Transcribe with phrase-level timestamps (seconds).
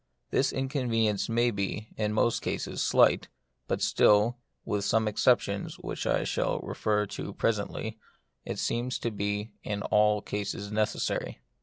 [0.31, 3.29] This inconvenience may be, in most cases, slight,
[3.67, 7.65] but still (with some exceptions which I shall refer to pre 4 46 The Mystery
[7.67, 7.93] of Pain.
[7.93, 7.97] sently)
[8.55, 11.39] it seems to be in all cases necessary.